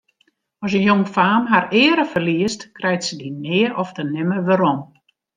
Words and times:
As 0.67 0.73
in 0.77 0.85
jongfaam 0.89 1.43
har 1.51 1.65
eare 1.81 2.05
ferliest, 2.13 2.61
krijt 2.79 3.03
se 3.07 3.13
dy 3.19 3.29
nea 3.43 3.69
ofte 3.83 4.01
nimmer 4.11 4.39
werom. 4.47 4.79